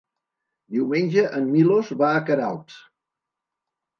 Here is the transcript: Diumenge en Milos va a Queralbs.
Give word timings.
Diumenge 0.77 1.25
en 1.41 1.51
Milos 1.57 1.91
va 2.01 2.09
a 2.15 2.23
Queralbs. 2.29 2.79